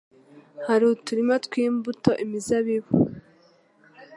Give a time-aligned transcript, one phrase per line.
[0.67, 2.93] hari uturima tw'imbuto, imizabibu,